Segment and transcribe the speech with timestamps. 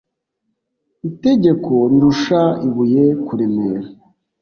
[1.09, 3.87] Itegeko rirusha ibuye kuremera